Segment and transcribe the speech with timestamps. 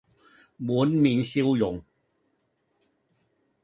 [0.57, 1.83] 滿面笑容，